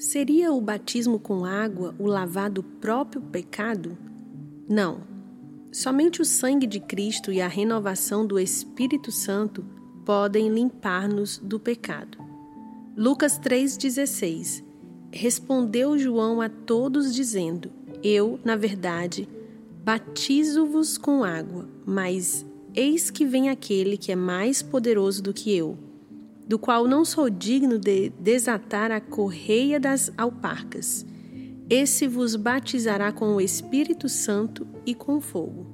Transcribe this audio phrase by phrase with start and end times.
[0.00, 3.98] Seria o batismo com água o lavar do próprio pecado?
[4.66, 5.02] Não.
[5.70, 9.62] Somente o sangue de Cristo e a renovação do Espírito Santo
[10.02, 12.16] podem limpar-nos do pecado.
[12.96, 14.64] Lucas 3,16
[15.12, 17.70] Respondeu João a todos, dizendo:
[18.02, 19.28] Eu, na verdade,
[19.84, 25.89] batizo-vos com água, mas eis que vem aquele que é mais poderoso do que eu
[26.50, 31.06] do qual não sou digno de desatar a correia das alparcas.
[31.70, 35.64] Esse vos batizará com o Espírito Santo e com fogo.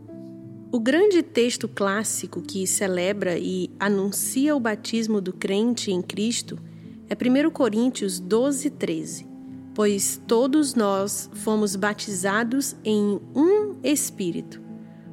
[0.70, 6.58] O grande texto clássico que celebra e anuncia o batismo do crente em Cristo
[7.08, 9.26] é 1 Coríntios 12, 13.
[9.74, 14.60] Pois todos nós fomos batizados em um Espírito,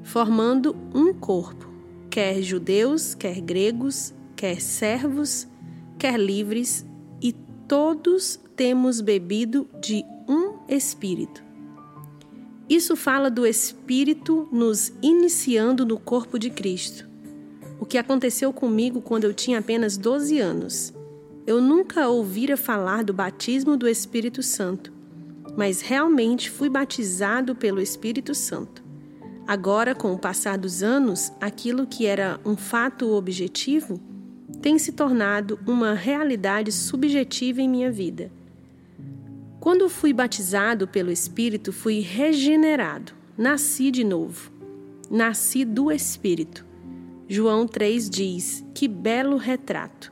[0.03, 1.70] formando um corpo,
[2.09, 5.48] quer judeus, quer gregos, quer servos,
[6.12, 6.85] livres,
[7.21, 7.34] e
[7.67, 11.44] todos temos bebido de um Espírito.
[12.69, 17.08] Isso fala do Espírito nos iniciando no corpo de Cristo.
[17.80, 20.94] O que aconteceu comigo quando eu tinha apenas 12 anos.
[21.45, 24.94] Eu nunca ouvira falar do batismo do Espírito Santo,
[25.58, 28.81] mas realmente fui batizado pelo Espírito Santo.
[29.45, 34.00] Agora, com o passar dos anos, aquilo que era um fato objetivo
[34.62, 38.32] tem se tornado uma realidade subjetiva em minha vida.
[39.59, 44.52] Quando fui batizado pelo Espírito, fui regenerado, nasci de novo,
[45.09, 46.66] nasci do Espírito.
[47.30, 50.12] João 3 diz: Que belo retrato!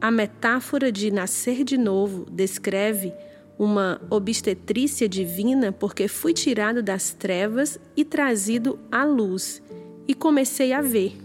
[0.00, 3.14] A metáfora de nascer de novo descreve
[3.58, 9.62] uma obstetrícia divina, porque fui tirado das trevas e trazido à luz,
[10.06, 11.16] e comecei a ver.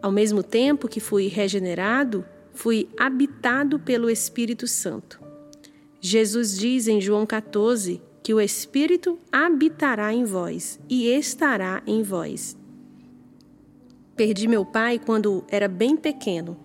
[0.00, 5.20] Ao mesmo tempo que fui regenerado, fui habitado pelo Espírito Santo.
[6.00, 12.56] Jesus diz em João 14 que o Espírito habitará em vós e estará em vós.
[14.14, 16.56] Perdi meu pai quando era bem pequeno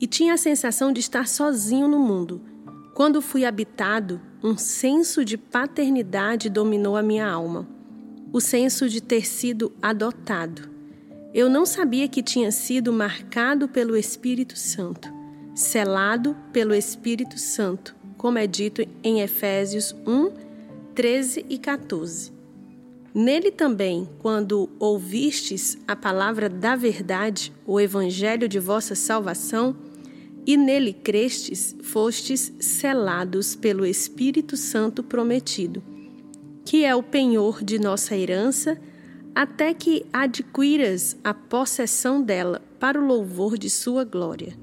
[0.00, 2.42] e tinha a sensação de estar sozinho no mundo.
[2.94, 7.66] Quando fui habitado, um senso de paternidade dominou a minha alma,
[8.32, 10.73] o senso de ter sido adotado.
[11.34, 15.12] Eu não sabia que tinha sido marcado pelo Espírito Santo,
[15.52, 20.30] selado pelo Espírito Santo, como é dito em Efésios 1,
[20.94, 22.32] 13 e 14.
[23.12, 29.74] Nele também, quando ouvistes a palavra da verdade, o evangelho de vossa salvação,
[30.46, 35.82] e nele crestes, fostes selados pelo Espírito Santo prometido,
[36.64, 38.80] que é o penhor de nossa herança
[39.34, 44.56] até que adquiras a possessão dela para o louvor de sua glória.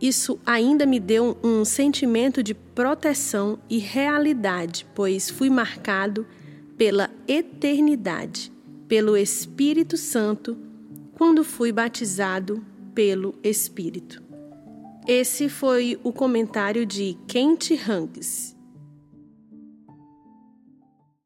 [0.00, 6.26] Isso ainda me deu um sentimento de proteção e realidade, pois fui marcado
[6.78, 8.50] pela eternidade,
[8.88, 10.56] pelo Espírito Santo,
[11.12, 14.22] quando fui batizado pelo Espírito.
[15.06, 18.56] Esse foi o comentário de Kent Hanks.